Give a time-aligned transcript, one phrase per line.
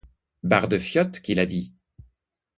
[0.41, 1.75] Bar de fiottes, qu’il a dit.